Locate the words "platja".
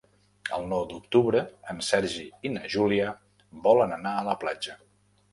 4.45-4.79